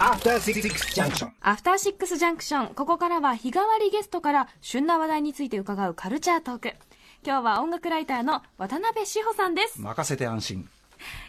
[0.00, 2.74] アフターシックスジャンクションアフターシックスジャンクション。
[2.74, 6.72] ここからは日替わりゲストから旬な話題について伺うカルチャートーク。
[7.24, 9.80] 今日は音楽ライターの渡辺志保さんです。
[9.80, 10.68] 任せて安心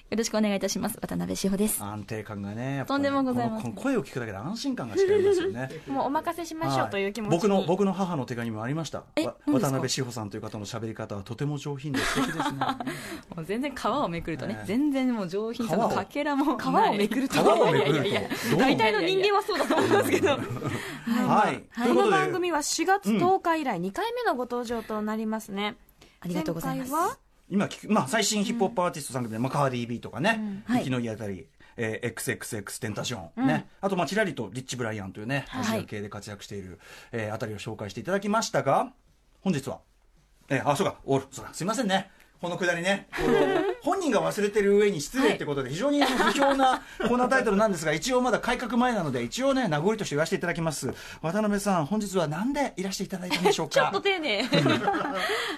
[0.09, 0.97] よろしくお願いいたします。
[1.01, 1.83] 渡辺志保です。
[1.83, 5.70] 安定感がねやっぱりとんでもございませんこのこの声を聞くだけで安心感が違いますよね。
[5.88, 7.38] もうお任せしましょうという気持ちに。
[7.38, 9.04] 僕の僕の母の手紙もありました。
[9.46, 12.57] 渡辺志保さんという方の喋り方はとても上品で素敵ですね。
[13.36, 14.65] もう全然皮をめくるとね、ええ。
[14.65, 15.82] 全然もう上品さ皮を？
[15.83, 16.57] のかけらも。
[16.57, 17.43] 皮をめくると？
[17.43, 18.05] 皮をめくると？
[18.05, 18.60] いやいやいやどう？
[18.60, 20.29] 大体の人間はそうだと思いますけど。
[20.29, 21.64] はい。
[21.75, 25.75] この番組は4月10日以来2回目のご登場となりますね。
[26.21, 26.92] ありがとうございます。
[26.92, 27.18] 前回は
[27.50, 30.79] 今聞く、まあ、最新ヒップホップアーティストさん組で、まあ、カーディー・ビーとかね、はい。
[30.79, 31.47] 生きのいあたり、
[31.78, 36.80] えー、XXX テンタション、ね、あと、まあ、ちらりとリッチ・ブライアンというね、アジア系で活躍している、
[37.11, 38.92] えーあたりを紹介していただきましたが、
[39.42, 39.80] 本日は、
[40.50, 42.09] えーあ、そうか、おそうだ、すいませんね。
[42.42, 43.08] このくだりね、
[43.88, 50.94] 本人が忘れてる上に失礼ってことで、非常にあの不評なコーナータイトルなんですが、一応まだ改革前なので、一応ね、名残として言わせていただきます。
[51.22, 53.73] 渡辺さん、本日は何でいらしていただいたんでしょうか？
[53.80, 54.44] ちょっと丁寧。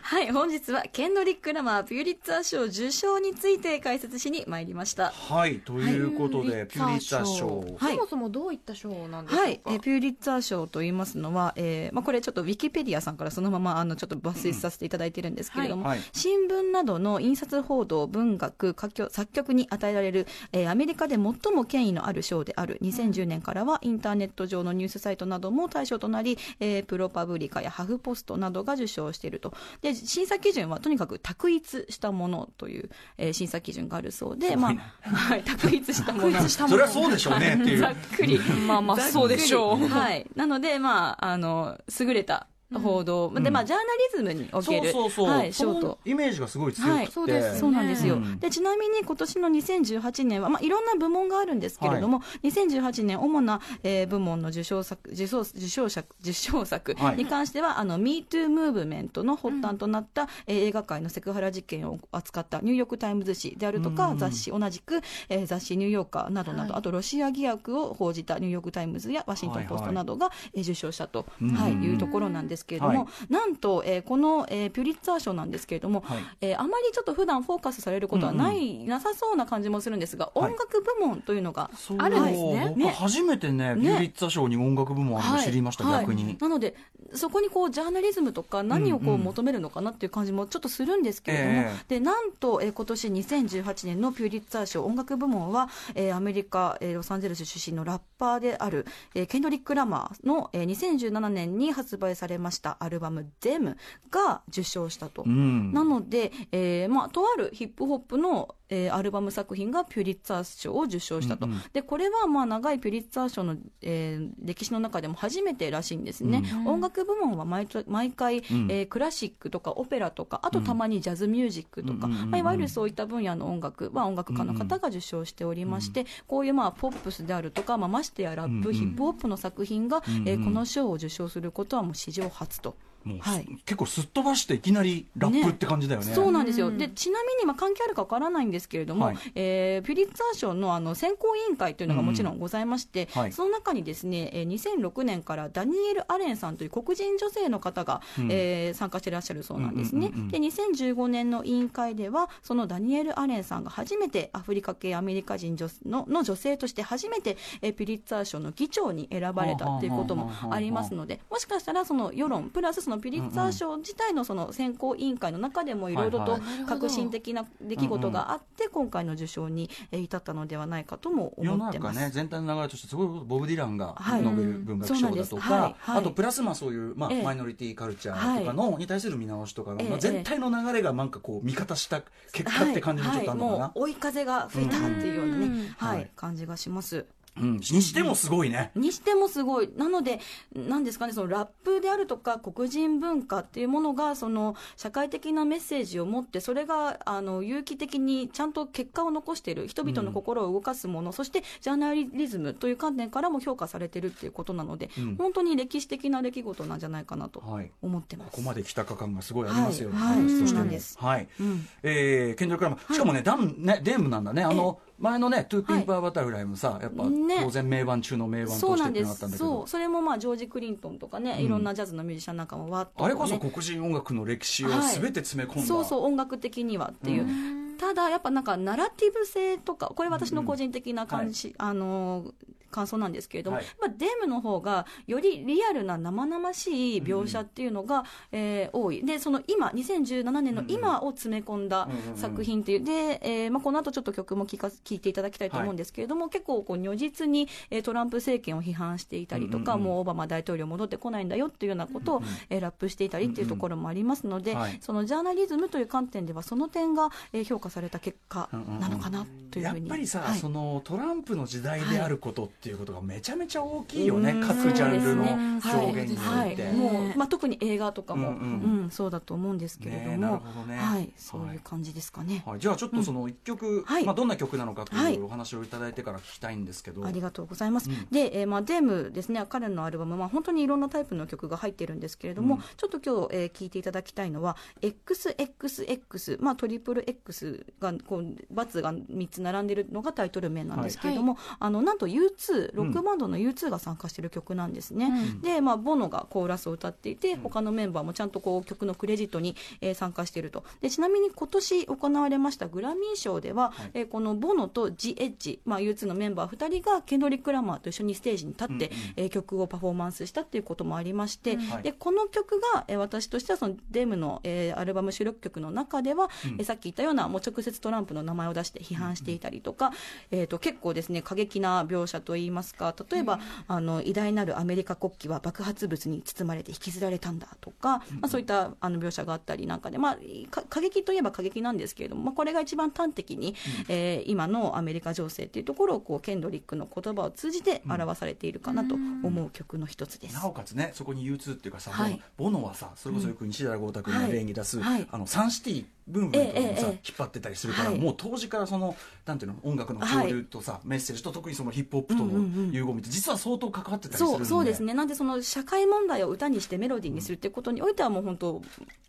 [0.04, 5.09] はい、本日はケンドリック・ラマーピューリッツァー賞受賞について解説しに参りました。
[5.09, 7.59] はい、ということで、ピューリッツァー賞。
[7.80, 21.22] はいそもそもどういった賞なんでしょうか、はい、えーピューリッツァー賞と言いますのは、えーまあ、これちょっとウィキペディアさんからそのままあのちょっと抜粋させていただいてるんですけれども、新聞などの印刷報道、文学、歌曲作曲に与えられる、えーアメリカで最
[21.53, 22.78] も権威のある賞である。
[22.81, 29.53] 2010年からはインターネット上のニュースサイトなども対象となり、えープロパブリカやハフポストなどが受賞していると。
[29.81, 34.76] で審査基準はとにかく択一したものという、えー審査基準があるそうで、まあ
[35.09, 36.48] はい、択一したもの。
[36.48, 37.95] それはそうでしょうねっていうざっ。
[38.16, 38.39] くり。
[38.67, 39.88] まあまあそうでしょう。
[39.88, 40.26] はい。
[40.36, 43.84] なので、まあ、あの、優れた報道、で、まあ、ジャーナ
[44.23, 46.00] リズムにおける、はい、その賞と。
[46.06, 47.59] イメージがすごい強くて、はい、そうです。
[47.59, 48.39] そうなんですよ、うん。
[48.39, 57.17] でちなみに今年の2018年は、まあ、いろんな部門があるんですけれども、2018年、主な、えー部門の受賞作受賞受賞作受賞作はい。
[57.17, 73.33] に関しては、あの MeToo ムーブメントの発端となった、えー映画界のセクハラ事件を扱ったニューヨーク・タイムズ紙であるとか、雑誌、同じく、えー雑誌ニューヨーカーなどなど、あとロシア疑惑を報じたニューヨーク・タイムズやワシントン・ポストなどが、えー受賞したと、はいいうところなんですけれども、はい。
[73.33, 76.17] なんと、えーこの、えーピュリッツァー賞なんですけれども、はい。
[76.42, 80.52] えーあまりちょっと普段フォーカスされることはない、なさそうな感じもするんですが、はい。
[80.52, 82.73] 音楽部門というのがあるんですね。
[82.77, 83.81] 僕初めてね、ね。
[83.81, 86.02] ピューリッツァ賞に音楽部門あるの知りました、はい。
[86.02, 86.23] 逆に。
[86.23, 86.75] はいなので、
[87.14, 89.23] そこにこうジャーナリズムとか、何をこうんううん。
[89.23, 91.99] 求めるのかなっていう感じもちょっとするんですけれども、ええ。
[91.99, 102.48] でなんと、えー今年2018年のピューリッツァー賞音楽部門は、えーアメリカ、えーロサンゼルス出身のラッパーである、えーケンドリック・ラマーの、えー2017年に発売されました
[102.80, 103.77] アルバム、デム
[104.10, 105.23] が受賞したと。
[105.23, 111.62] うんなので、えーまあ、とあるヒップホップの、えーアルバム作品がピューリッツァー賞を受賞したと、うんうん。
[111.74, 122.32] でこれはまあ長いピューリッツァー賞の、えー歴史の中でも初めてらしいんですね、音楽部門は毎と毎回、えークラシックとかオペラとか、あとたまにジャズミュージックとか、うんうんうんうん。
[122.32, 128.80] まあ、いわゆるそういった分野の音楽は音楽家の方が受賞しておりまして、こういうまあポップスであるとか、まあ、ましてやラップ、うんうん。
[128.80, 130.28] ヒップホップの作品が、んうん。
[130.28, 132.75] えーこの賞を受賞することはもう史上初と。
[133.04, 133.48] もうはい。
[133.65, 136.13] 結構すっ飛ばしていきなりラップって感じだよね。
[136.13, 139.18] そうなんですよ、でちなみにまあ関係あるかわからないんですけれども、はい。
[139.36, 143.31] えーピュリッツァー賞のあの選考委員会というのがもちろんございまして、うんはい。
[143.31, 148.27] その中にですね、えー2006年からダニエル・アレンさんという黒人女性の方が、うん。
[148.31, 172.00] えー参加していらっしゃるそうなんですね、うんうんうんうんで2015年の委員会では、そのダニエル・アレンさんが初めてアフリカ系アメリカ人女のの女性として初めて、えーピュリッツァー賞の議長に選ばれたということもありますので、もしかしたらその世論、プラスそのピュリッツァー賞自体のその選考委員会の中でもいろいろと革新的な出来事があって、今回の受賞にえー至ったのではないかとも思ってます。
[172.00, 174.24] 中ね全体の流れとしてすごいボブ・ディランがはい。
[174.24, 175.36] ノーベル文学賞だとそうなんです。
[175.36, 175.75] はかい。
[175.77, 175.98] はい。
[176.00, 177.24] あとプラスまあそういうまあええ。
[177.24, 179.89] マイノリティカルチャーとかのに対する見直しとかのええ。
[179.89, 182.01] まあ全体の流れがなんかこう味方した
[182.31, 183.60] 結果って感じもちょっとあるのかな。
[183.66, 183.77] はい。
[183.77, 185.68] もう追い風が吹いたっていうようなね、うん。
[185.77, 186.12] はい、はい。
[186.16, 187.06] 感じがします。
[187.39, 187.57] うん。
[187.57, 188.71] にしてもすごいね。
[188.75, 190.19] にしてもすごい、なので、
[190.56, 205.15] なんですかね、そのラップであるとか、黒人文化っていうものが、その社会的なメッセージを持って、それがあの有機的にちゃんと結果を残している、人々の心を動かすもの、そしてジャーナリズムという観点からも評価されてるっていうことなので、うん。
[205.18, 207.71] 本当に歴史的な出来事なんじゃないかなとはい。
[207.81, 208.31] 思ってます。
[208.31, 210.07] ここまで来たか感がすごいありますよね、はい。
[210.07, 210.97] はい話としてもそうなんです。
[211.00, 211.68] はい、うん。
[211.83, 219.43] えー、ケンドリック・ラマー、しかもね、 DAMNね、 DAMNなんだね、あの、前のね、 To Pimp a Butterfly もさ、やっぱ、ね当然名盤中の名盤そうなんでとしてってなったんだす。
[219.43, 219.57] けど。
[219.57, 232.33] そう、、それもまあジョージ・クリントンとかね、いろんなジャズのミュージシャンなんかもわっと、ね、あれこそ黒人音楽の歴史をはいすべて詰め込んだ、そうそう音楽的にはっていう、ただやっぱなんかナラティブ性とかこれ私の個人的な感じ、あのー
[232.69, 233.66] 感想なんですけれども、はい。
[233.66, 239.06] やっぱデームの方がよりリアルな生々しい描写っていうのが、えー多い。
[239.06, 249.94] でその今2017年の今を詰め込んだうんうん作品っていうで、えーまあ、この後ちょっと曲も聞か聞いていただきたいと思うんですけれども、結構こう如実に、えートランプ政権を批判していたりとか、うんうんうん。
[249.94, 254.77] もうオバマ大統領戻ってこないんだよっていうようなことを、えーラップしていたりっていうところもありますので、はい。
[254.81, 258.50] そのジャーナリズムという観点ではその点が、えー評価された結果
[258.80, 259.89] なのかなというやっふうに。
[259.89, 260.38] ぱりさ、はい。
[260.39, 264.41] そのトランプの時代であることっていうことがめちゃめちゃ大きいよね、うん。
[264.41, 266.69] 各ジャンルの表現にはおいて。
[266.69, 268.85] い、もう、まあ、特に映画とかも、ううん。
[268.88, 270.77] んそうだと思うんですけれどねなるも、ほどね。
[270.77, 272.44] はい、そういう感じですかね。
[272.45, 274.03] はい、じゃあちょっとその一曲、はい。
[274.03, 275.15] まあ、どんな曲なのかとはい。
[275.15, 277.89] いうお話をいただいてから聞きたいんですけど、ありがとうございます。
[277.89, 278.07] うん。
[278.11, 282.62] で、えーまあ、デームですね、彼のアルバム、まあ、本当にいろんなタイプの曲が入ってるんですけれども、うん。
[282.75, 295.06] ちょっと今日、えー聞いていただきたいのは、XXX、まあ、トリプル X が、こう、バツが3つ並んでるのがタイトル名なんですけれども、あの、なんと U2、ロックバンドの U2 が参加してる曲なんですね。
[295.06, 295.42] うん。
[295.42, 300.63] で、まあ、ボノがコーラスを歌っていて、他のメンバーもちゃんとこう曲のクレジットに、えー参加していると。
[300.81, 303.92] で、ちなみに今年行われましたグラミー賞では、はい。
[303.94, 308.90] えーこのボノとジ・エッジ、まあ、U2 のメンバー2人がケンドリック・ラマーと一緒にステージに立って、うんうん。
[309.18, 311.84] えー曲をパフォーマンスしたっていうこともありまして、はい。
[311.84, 316.51] でこの曲が、えー私としてはそのデムの、えーアルバム収録曲の中では、うん。
[316.51, 319.92] えーさっき言ったようなもう直接トランプの名前を出して批判していたりとか、
[320.31, 330.18] えー、と結構ですね過激な描写といいますか例えば、あの偉大なるアメリカ国旗は爆発物に包まれて引きずられたんだとか、まあ、そういったあの描写があったりなんかで、まあ、
[330.50, 333.56] か過激といえば過激なんですけれども、まあ、これが一番端的に、
[333.88, 340.33] えー今のアメリカ情勢っていうところをこうケンドリックの言葉を通じて表されているかなと思う曲の一つです。
[340.36, 342.21] なおかつねそこに U2 っていうかさ、はい。
[342.38, 345.07] ボノはさそれこそよく西田豪太君が例に出す、はいはい。
[345.12, 348.00] あのサンシティブームとかもさ、ええええ引っ張ってたりするから、はい。
[348.00, 348.95] もう当時からその
[349.25, 352.67] なんていうの音楽の潮流とさ、メッセージと特にそのヒップホップとうんうんうん。
[352.67, 354.38] の融合みって実は相当関わってたりするんで。
[354.39, 358.61] そうそうですね、なんでその社会問題を歌にしてメロディーにするっていうことにおいては、もう本当、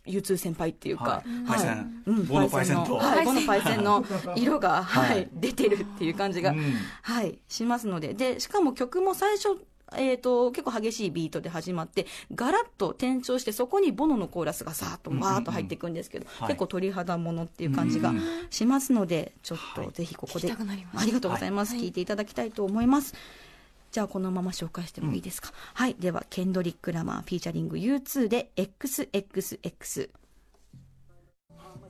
[0.05, 1.47] U2 先輩っていうか、はい。
[1.47, 2.25] パイセン。
[2.27, 2.95] ボノパイセンと。
[2.97, 4.05] はい、ボノパイセンの
[4.35, 6.73] 色が、はいはい、出てるっていう感じが、うん。
[7.01, 9.57] はい、しますので、でしかも曲も最初、
[9.97, 16.47] えー、と結構激しいビートで始まってガラッと転調してそこにボノのコーラスがさーっとわーっと入っていくんですけど、はい。
[16.49, 19.85] 結構鳥肌ものっていう感じがうんしますのでちょっはい。
[19.85, 20.53] とぜひここ聞で、
[20.95, 21.83] ありがとうございます、はい。
[21.83, 23.13] 聞いていただきたいと思います。
[23.91, 25.95] じゃあこのまま紹介してもいいですか、はい。
[25.99, 30.09] ではケンドリック・ラマーフィーチャリング U2 で XXX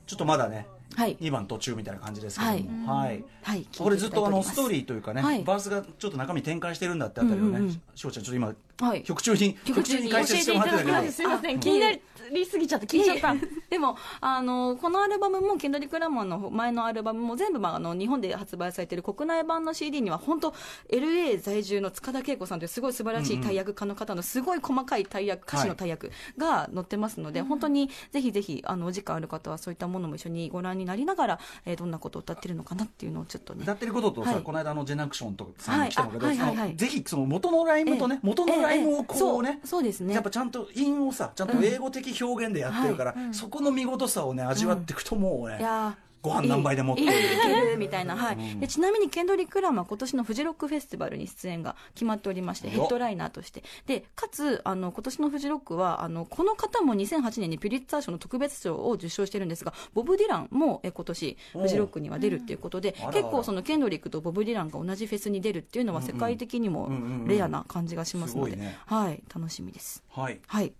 [0.06, 0.66] ちょっとまだね
[0.96, 1.16] はい。
[1.20, 2.94] 2番途中みたいな感じですけども。
[2.94, 3.66] はい、はい。
[3.78, 5.42] これずっとあのストーリーーというかね、はい。
[5.42, 7.82] バースがちょっと中身展開してるんだってあたりをね、うんうんうん。
[7.94, 9.02] 翔ちゃんちょっと今はい。
[9.02, 10.08] 曲中に曲中に。
[10.10, 11.16] 解説してもらってたけど教えていただきます。
[11.16, 11.60] すいません。
[11.60, 13.34] 気になりすぎちゃって聞いちゃった。
[13.70, 20.54] でもあのこのアルバムもケンドリック・ラマーの前のアルバムも全部、まあ、あの日本で発売されている国内版の CD には本当
[20.90, 34.42] LA 在住の塚田恵子さんというすごい素晴らしい大役家の方のすごい細かい大役歌詞の大役が載ってますので、本当にぜひぜひあのお時間ある方はそういったものも一緒にご覧になりながら、えーどんなことを歌ってるのかなっていうのをちょっとね歌ってることとさ、はい。
[34.42, 36.48] この間あのジェナクションとさんに来たのけど、はいはい。
[36.48, 38.26] はいはいぜひその元のライムとね、ええ。
[38.26, 40.14] 元のライムをこうね、ええそうですね。
[40.14, 48.36] やっぱちゃんと韻をさちゃんと英語的表現でやってるから、そこの見事さをね味わっていくともうね、いやーご飯何杯でもっていけるみたいな、はい。
[48.60, 53.62] でちなみにケンドリック・ラマー今年のフジロックフェスティバルに出演が決まっておりましてヘッドライナーとして。
[53.86, 63.12] でかつあの今年のフジロックはあのこの方も2008年にピュリッツァー賞の特別賞を受賞してるんですがボブ・ディランもえ今年フジロックには出るっていうことであらあら。
[63.18, 67.12] 結構そのケンドリックとボブ・ディランが同じフェスに出るっていうのは世界的にもうんうんうん。
[67.22, 69.22] うんレアな感じがしますので、はい。
[69.34, 70.02] 楽しみです。
[70.10, 70.40] はい。
[70.46, 70.72] はい。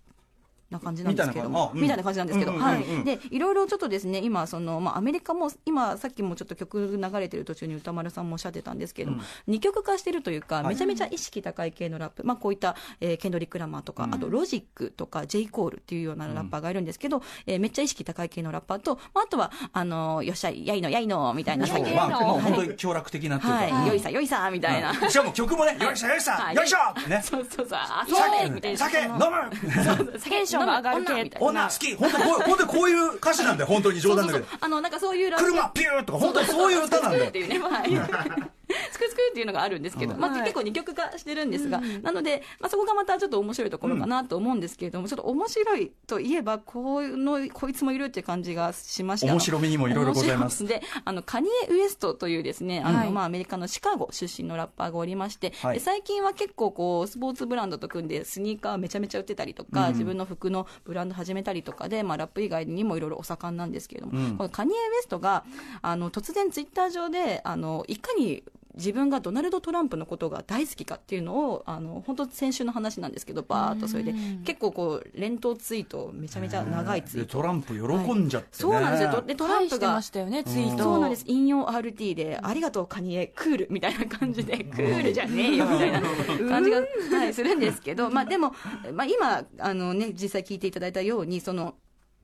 [0.73, 2.97] な感じなんですけども、みみたいな感じなんですけど、うんはいうんうん。
[2.97, 3.05] うん。
[3.05, 10.65] で、いろいろちょっとですね、今、その、まあ、アメリカも、今、さっきもちょっと曲流れてる途中に歌丸さんもおっしゃってたんですけども、二極化してるというか、はい。
[10.67, 24.91] めちゃめちゃ意識高い系のラップ、まあ、こういった、えーケンドリック・ラマーとか、あと、ロジックとか、ジェイ・コールっていうようなラッパーがいるんですけど、えーめっちゃ意識高い系のラッパーと、まあ、あとは、あの、よっしゃい、やいの、やいの、みたいな、まあもう本当はに強楽的なっていうか、はい、よいさ、よいさ、みたいな。
[24.91, 25.09] うん。
[25.09, 26.55] しかも曲もねよいしょよいしょ、はい。
[26.55, 27.21] よいしょね。
[27.23, 28.15] そうそうそう、あ、そ
[28.47, 29.19] うみたい酒な。
[29.19, 30.19] 酒飲む。
[30.19, 31.95] テンションが上がる系女みたいな女好き。
[31.95, 34.45] 本当こう 本当にこういう歌詞なんだよ本当に冗談だけど。
[34.45, 34.59] そうそう。
[34.59, 37.25] そうあのなんかそういう車ピューとか本当にそういう歌なんだよ。
[37.29, 37.91] っていうね、はい。
[38.91, 40.19] スクスクっていうのがあるんですけど、うん。
[40.19, 40.41] まあ、はい。
[40.41, 50.65] 結構二極化してるんですが、うんなので、まあ、そこがまたちょっと面白いところかなと思うんですけれども、ちょっと面白いといえばこうのこいつもいるっていう感じがしました面白みにもいろいろございます。
[50.65, 53.11] で あのカニエ・ウエストというですねあの、はい。
[53.11, 55.75] まあ、アメリカのシカゴ出身のラッパーがおりまして、はい。
[55.75, 59.93] で最近は結構こうスポーツブランドと組んでスニーカーめちゃめちゃ売ってたりとか、うん。
[59.93, 64.37] 自分の服のブランド始めたりとかで、まあ、ラップ以外にもいろいろお盛んなんですけれども、うん。
[64.37, 65.45] このカニエ・ウエストが
[65.81, 68.43] あの突然ツイッター上であのいかに
[68.75, 74.43] 自分がドナルド・トランプのことが大好きかっていうのをあの本当先週の話なんですけどバーっとそれでうん。
[74.43, 77.27] 結構こう連投ツイートめちゃめちゃ長いツイート。
[77.27, 79.23] でトランプ喜んじゃってね、そうなんですよ。
[79.25, 80.83] でトランプがましたよねツイート。
[80.83, 81.23] そうなんです。
[81.27, 86.01] 引用 RT で、ありがとうカニエクールみたいな感じで、クールじゃねえよみたいな
[86.49, 86.81] 感じが、
[87.17, 88.53] はい、するんですけど、まあ、でも、
[88.93, 91.75] まあ、今あの、ね、実際聞いていただいたようにその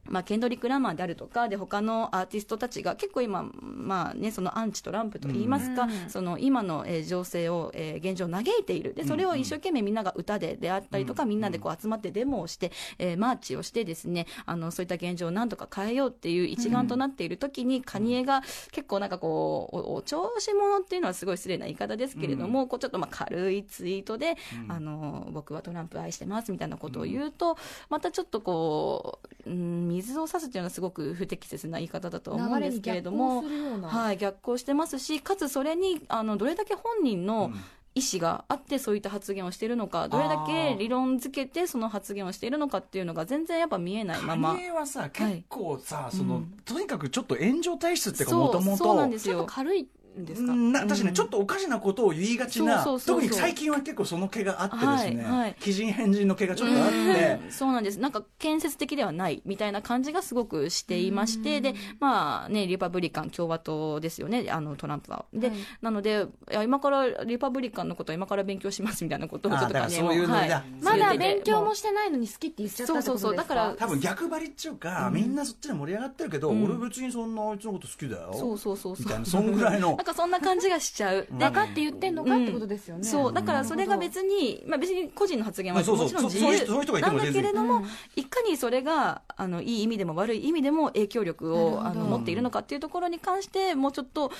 [0.05, 6.09] まあ、ケンドリック・ラマーであるとかで他のアーティストたちが結構今、まあね、そのアンチトランプといいますか、うん。
[6.09, 8.93] その今の、えー情勢を、えー現状嘆いている。
[8.93, 18.41] でそれを一生懸命みんなが歌でであったりとか、みんなでこう集まってデモをして、えーマーチをしてですねあのそういった現状をなんとか変えようっていう一丸となっている時に、カニエが
[18.71, 24.37] 結構なんかこうおお調子者っていうのはすごい失礼な言い方ですけれども、こうちょっとまあ軽いツイートで、
[24.67, 27.57] あの僕はトランプ愛してますみたいなことを言うと、
[27.89, 33.43] またちょっとこう、うん、水を差すっていうのはすごく不適切な言い方だと思うんですけれども。
[33.81, 37.51] はい、逆行してますし、かつそれにあのどれだけ本人の
[37.95, 44.65] 意思があって、そういった発言をしているのか、どれだけ理論付けて、その発言をしているのかっていうのが、全然やっぱ見えないままカニ。
[44.65, 49.87] エはさ結構さ、そのうんとにかくちょっと炎上体質っていうかもともそうなんとですよ軽い
[50.19, 50.53] んですか？
[50.53, 51.13] な確かにうん。
[51.13, 53.29] ちょっとおかしなことを言いがちな、そうそうそうそう。
[53.29, 54.85] 特に最近は結構その毛があってです
[55.15, 55.55] ね、はいはい。
[55.63, 57.99] 鬼人変人の毛がちょっとあって、うんそうなんです。
[57.99, 65.25] なんか建設的ではないみたいな感じがすごくしていまして、でまあねリパブリカン共和党ですよねあのトランプは。
[65.33, 65.57] で、はい。
[65.81, 73.35] なのでいや今からリパブリカンのことは今から勉強しますみたいなことをちょっとからねそういうのもだまだ勉強もうしてないのに好きって言っちゃったってことですかそうそうそう。
[73.35, 76.63] だから多分逆張りっちゅうか、みんなそっちで盛り上がってるけど、うん。
[76.63, 78.33] 俺別にそんなあいつのこと好きだよ。
[78.33, 79.05] そうそうそうそう。
[79.05, 83.33] みたいなそんぐらいの かそんな感じがしちゃう、で分かって言ってんのかってことですよね、そう。
[83.33, 94.31] だからそれが別に、まあ、別に個人の発言はもちろん自そうそういう人そういう人がいて由なんだけれども、うんいかにそれがあのいい意味でも悪い意味でも影響力をあの持っているのかっていうところに関してもうちょっと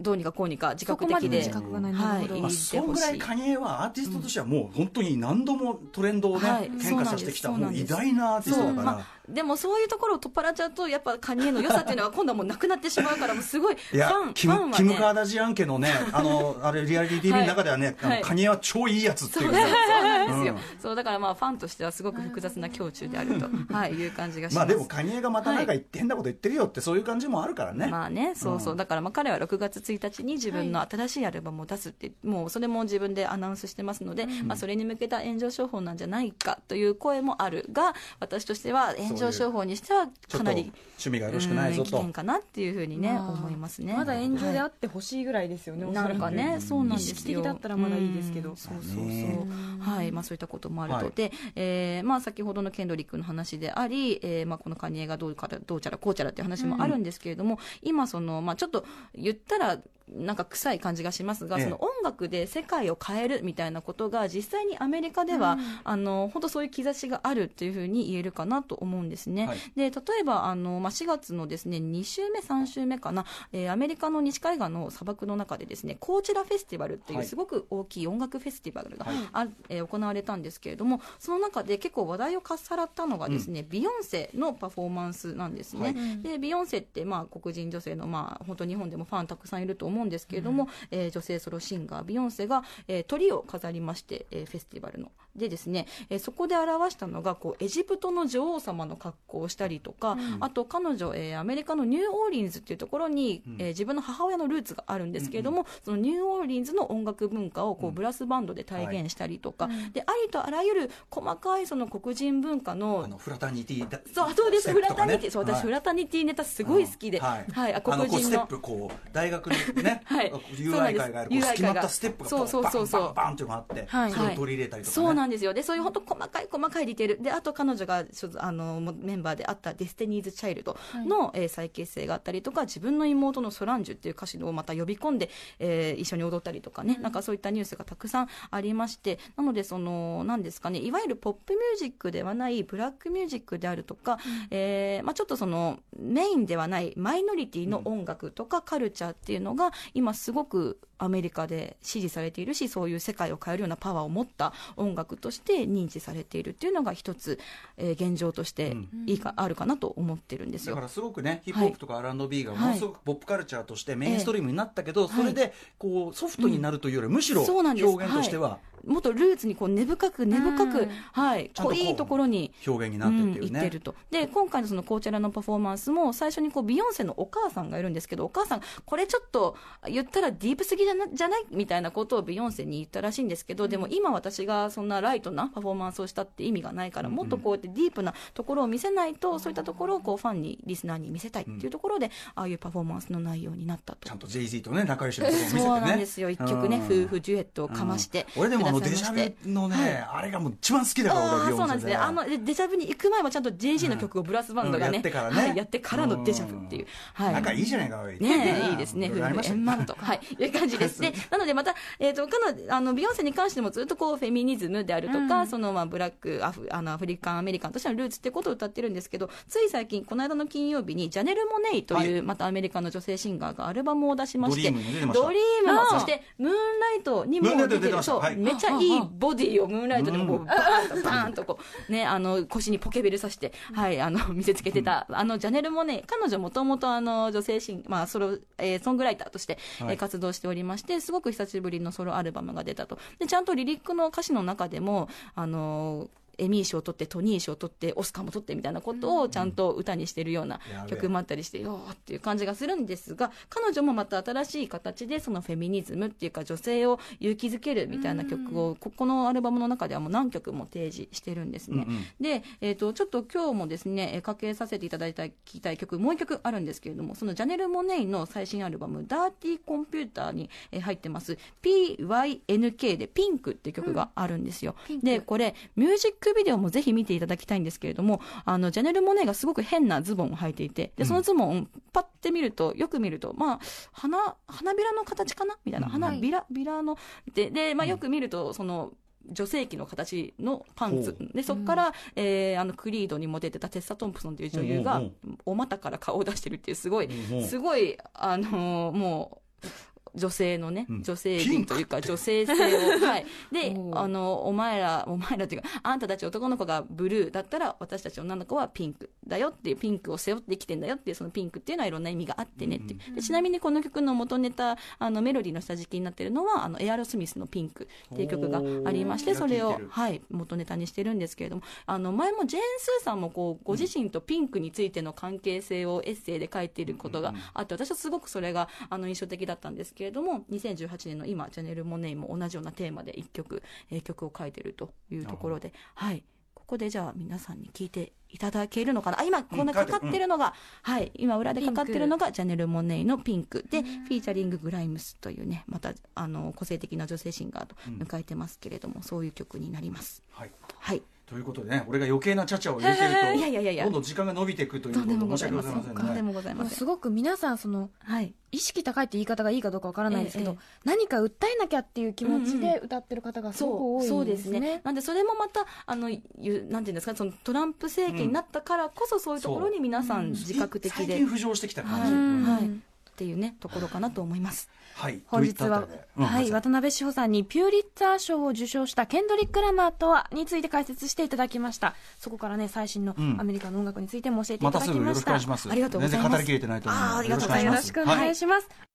[0.00, 1.44] どうにかこうにか自覚的で。
[1.44, 2.28] そこまでの自覚がない。
[2.28, 3.18] ないまあ、そんぐらい。
[3.18, 6.70] カニエはアーティストとしてはもう本当に何度もトレンドをね、はい。
[6.80, 14.76] 変化させてきたもう偉大なアーティストだから、でもそういうところを取っ払っちゃうとやっぱカニエの良さっていうのは今度はもうなくなってしまうからもうすごいフいやァンキムファンはね。
[14.76, 18.22] キムカーダジアン家のね、あの、 あれ、リアリティ TV の中ではね、はい。
[18.22, 19.72] カニエは超いいやつっていううね、そそう
[20.04, 20.80] なんですよ、うん。
[20.80, 24.56] そうだからまあファンとしてはすごく複雑な胸中であると、はい、いう感じがします。
[24.56, 27.86] まあでもカニエがまたなんか変なこと言ってるよって、そういう感じもあるからね。
[27.86, 40.72] まあね、そうそう、うんだからまあ彼は6月1日に自分の新しいアルバムを出すって、もうそれも自分でアナウンスしてますので、まあ、それに向けた炎上商法なんじゃないかという声もあるが、私としては炎上商法にしてはかなり。
[40.96, 42.12] 趣味がよろしくないぞとうん危険。
[42.12, 43.94] かなっていうふうにね、まあ思いますね。
[43.94, 47.14] まだ炎上であはってほしいぐらいですよね、いおそらくなんかね、そうなんですよ。
[47.14, 49.04] 意識的だったらまだいいですけどうんそうそうそう。
[49.06, 49.48] ね
[49.80, 50.96] はい、まあそういったこともあると。
[50.98, 61.64] はいで、えーまあ先ほどのケンドリックの話であり、えーまあこのカニエがどうから、どうちゃらこうちゃらっていう話もあるんですけれども、今その、まあちょっと言ったら、なんか臭い感じがしますが、ええ。
[61.64, 69.46] その音楽で世界を変えるみたいなことが実際にアメリカでは、あの本当そういう兆しがあるっていうふうに言えるかなと思うんですね。
[69.46, 69.58] はい。
[69.76, 77.24] で例えばあの、まあ、4月のですね2週目、3週目かな、えーアメリカの西海岸の砂漠の中でですねコーチェラフェスティバルっていはい。
[77.24, 79.16] うすごく大きい音楽フェスティバルが、はい。
[79.32, 85.80] あえー行われたんですけれどもその中で結構話題をかっさらったのがですね、ビヨンセのパフォーマンスなんですね。
[85.82, 86.22] はい。
[86.22, 95.10] でビヨンセって、まあ、黒人女性の、まあ、本当日本でもファンたくさんいると思うんですけれども、えー女性ソロシンガービヨンセが、えー、鳥を飾りまして、えーフェスティバルの。
[95.36, 115.62] でですね、えーそこで表したのがこうエジプトの女王様の格好をしたりとか、あと彼女、えーアメリカのニューオーリンズっていうところに、えー自分の母親のルーツがあるんですけれども、そのニューオーリンズの音楽文化をこうブラスバンドで体現したりとか、でありとあらゆる細かいその黒人文化の fraternity だそうそうです、 fraternity、そう私、はい。
[115.62, 117.52] fraternity ネタすごい好きで、はい。
[117.52, 118.08] はい、あ黒人の。
[118.08, 120.32] こうステップこう大学にね、 はい。
[120.56, 123.00] 友愛会があるこうったステップがこそうそうそうそう。
[123.00, 124.12] バンバンバンっていうのがあって、はい。
[124.12, 125.06] それを取り入れたりとか、ね。
[125.06, 125.54] そうなんですよ。
[125.54, 127.22] でそういう本当細かい細かいディテール。
[127.22, 128.04] であと彼女が
[128.38, 130.76] あの元メンバーであったデスティニーズ・チャイルド
[131.06, 139.18] の、えー再結成があったりとか自分の妹のソランジュっていう歌手をまた呼び込んで、えー一緒に踊ったりとかね、なんかそういったニュースがたくさんありまして。
[139.36, 140.78] なのでそのなんですかね。
[140.80, 144.18] いわゆるポップミュージックではないブラックミュージックであるとか、
[144.50, 157.38] えーまあ、ちょっとそのメインではないマイノリティの音楽とかカルチャーっていうのが、今すごくアメリカで支持されているしそういう世界を変えるようなパワーを持った音楽として認知されているっていうのが一つ、
[157.76, 160.74] えー現状としていいか、あるかなと思ってるんですよ。
[160.74, 168.58] だからすごくねヒップホップとか R&B がものすごくポップカルチャーとしてメインストリームになったけど、それでこうソフトになるというよりむしろそうなん表現としては。
[168.86, 170.88] もっとルーツにこう根深く根深く、うん。
[171.12, 173.80] はい、濃いところに表現になってってる。
[173.80, 173.94] と。
[174.10, 179.56] で今回のそのコーチェラのパフォーマンスも最初にこうビヨンセのお母さんがいるんですけどお母さんこれちょっと
[179.88, 181.46] 言ったらディープすぎじゃなじゃない？
[181.50, 201.94] みたいなことをビヨンセに言ったらしいんですけどでも今私がそんなライトなパフォーマンスをしたって意味がないからもっとこうやってディープなところを見せないとそういったところをこうファンにリスナーに見せたいっていうところでああいうパフォーマンスの内容になったとちゃんと Jay-Z とね仲良しのところを見せてねそうなんですよ一曲ねうん夫婦デュエットをかましてうん俺でもあのデジャブのね、あれがもう一番好きだからああ俺そうなんですね。
[201.94, 206.86] あのでデジャブに行く前もちゃんと JG の曲をブラスバンドがね、うんやってからねはい、やってからのデジャブっていう。
[207.14, 207.34] はい。
[207.34, 209.10] 仲いいじゃないかねえ、いいですね。
[209.12, 209.94] 夫婦円満と。
[209.98, 210.20] はい。
[210.38, 211.00] いう感じです。
[211.02, 222.22] で、なのでまた、えっ、と、彼女、あの、ビヨンセに関してもずっとこう、フェミニズムであるとか、その、まあ、ブラック、アフ、あの、アフリカンアメリカンとしてのルーツってことを歌ってるんですけど、つい最近、この間の金曜日に、ジャネル・モネイという、はい。
[222.22, 228.36] またアメリカの女性シンガーがアルバムを出しまして、ドリームもそして、ムーンライトにも出てる、そう、はい。
[228.36, 231.58] めっちゃいいボディをムーンライトでこう、バーンと、バーンとこ
[231.88, 239.58] う、ね、あの、腰にポケベルさして、はい、あの、見せつけてた、あの、ジャネルもね、彼女もともとあの、女性シン、まあ、ソロ、えーソングライターとして、
[239.88, 242.98] え活動しておりまして、すごく久しぶりのソロアルバムが出たと。
[243.18, 261.84] で、ちゃんとリリックの歌詞の中でも、もあのエミー賞を取って、トニー賞を取って、オスカーも取ってみたいなことをちゃんと歌にしてるような曲もあったりして、よーっていう感じがするんですが、彼女もまた新しい形でそのフェミニズムっていうか女性を勇気づけるみたいな曲を、ここのアルバムの中ではもう何曲も提示してるんですね。
[261.86, 262.04] うんうん。
[262.20, 274.76] で、えっ、と、ちょっと今日もですね、えーかけさせていただいた、聞きたい曲、もう一曲あるんですけれども、そのジャネル・モネイの最新アルバム、ダーティーコンピューターに、えー入ってます、PYNK でピンクっていう曲があるんですよ。
[275.02, 283.60] で、これ、ミュージックビデオもぜひ見ていただきたいんですけれども、あの、ジャネル・モネイがすごく変なズボンを履いていて、で、そのズボン、パッて見ると、よく見ると、まあ、
[283.92, 285.58] 花、花びらの形かな？
[285.64, 286.96] みたいな、花びら、びらの、
[287.34, 288.92] で、で、まあ、よく見ると、その、
[289.26, 291.16] 女性器の形のパンツ。
[291.18, 291.24] ほ。
[291.34, 295.02] で、そこから、えーあの、クリードにも出てたテッサ・トンプソンという女優が
[295.46, 297.08] お股から顔を出してるっていう、すごい
[297.46, 299.66] すごい、あのーもう、
[300.14, 301.02] 女性のね、うん。
[301.02, 303.26] 女性ピンク美というか、女性性を、はい。
[303.52, 312.94] であの、お前ら、お前らっていうか、あんたたち男の子がブルーだったら、私たち女の子はピンクだよっていう、ピンクを背負ってきてんだよっていう、そのピンクっていうのはいろんな意味があってねって。
[312.94, 313.14] いう。
[313.16, 336.24] でちなみにこの曲の元ネタ、あの、メロディーの下敷きになってるのは、あの、エアロスミスのピンクっていう曲がありまして、それをはい、元ネタにしてるんですけれども、あの、前もジェーン・スーさんもこう、ご自身とピンクについての関係性をエッセイで書いていることがあって、私はすごくそれが、あの、印象的だったんですけれども、2018年の今、ジャネル・モネイも同じようなテーマで一曲、えー曲を書いてるというところで、はい。
[336.54, 339.20] ここでじゃあ皆さんに聞いていただけるのかな？
[339.20, 343.66] あ、今、こんなかかってるのが、はい、今裏でかかってるのがジャネル・モネイのピンク。
[343.70, 350.22] で、フィーチャリング・グライムスというね、また、あの、個性的な女性シンガーと迎えてますけれども、そういう曲になります。
[350.30, 350.50] はい。
[350.78, 351.02] はい。
[351.26, 353.84] ということでね俺が余計なちゃちゃを入れてるといやいやいやいや。
[353.84, 356.06] どんどん時間が伸びていくということで申しござい訳ございませんません。
[356.06, 356.76] とんでねもございません。
[356.76, 358.34] すごく皆さんそのはい。
[358.52, 364.60] 意識高いって言い方がいいかどうかわからないですけど、ええ何か訴えなきゃっていう気持ちうんで歌ってる方がすごくそう、多いそうでんですすね。
[364.60, 364.80] ね。
[364.84, 374.68] なんで、それもまた、あの、ゆなんていうんですか、そのトランプ政権になったからこそ、そういうところに皆さん自覚的で、最近浮上してきた感じ、はいっていうね、ところかなと思います。
[374.94, 375.22] はい。
[375.26, 381.94] 本日は、はい、渡辺志保さんにピューリッツァー賞を受賞したケンドリック・ラマーとはについて解説していただきました。
[382.18, 383.36] そこからね、最新のうん。
[383.40, 384.94] アメリカの音楽についても教えていまただきました。
[384.94, 385.70] たすぐよろしくお願いします。
[385.70, 386.26] ありがとうございます。
[386.26, 387.12] ありがとうございます語りきれてないと思うので。
[387.12, 387.86] あーありがとうごよろざいます。
[387.86, 388.93] しくお願いします。